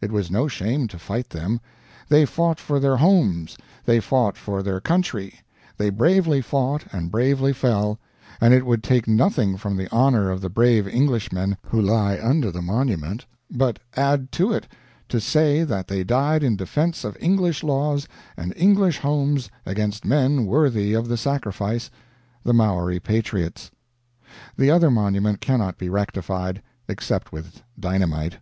It 0.00 0.10
was 0.10 0.28
no 0.28 0.48
shame 0.48 0.88
to 0.88 0.98
fight 0.98 1.30
them. 1.30 1.60
They 2.08 2.24
fought 2.24 2.58
for 2.58 2.80
their 2.80 2.96
homes, 2.96 3.56
they 3.84 4.00
fought 4.00 4.36
for 4.36 4.60
their 4.60 4.80
country; 4.80 5.38
they 5.76 5.88
bravely 5.88 6.40
fought 6.40 6.82
and 6.92 7.12
bravely 7.12 7.52
fell; 7.52 8.00
and 8.40 8.52
it 8.52 8.66
would 8.66 8.82
take 8.82 9.06
nothing 9.06 9.56
from 9.56 9.76
the 9.76 9.88
honor 9.92 10.32
of 10.32 10.40
the 10.40 10.50
brave 10.50 10.88
Englishmen 10.88 11.56
who 11.66 11.80
lie 11.80 12.18
under 12.20 12.50
the 12.50 12.60
monument, 12.60 13.24
but 13.52 13.78
add 13.94 14.32
to 14.32 14.52
it, 14.52 14.66
to 15.10 15.20
say 15.20 15.62
that 15.62 15.86
they 15.86 16.02
died 16.02 16.42
in 16.42 16.56
defense 16.56 17.04
of 17.04 17.16
English 17.20 17.62
laws 17.62 18.08
and 18.36 18.52
English 18.56 18.98
homes 18.98 19.48
against 19.64 20.04
men 20.04 20.44
worthy 20.44 20.92
of 20.92 21.06
the 21.06 21.16
sacrifice 21.16 21.88
the 22.42 22.52
Maori 22.52 22.98
patriots. 22.98 23.70
The 24.56 24.72
other 24.72 24.90
monument 24.90 25.40
cannot 25.40 25.78
be 25.78 25.88
rectified. 25.88 26.62
Except 26.88 27.30
with 27.30 27.62
dynamite. 27.78 28.38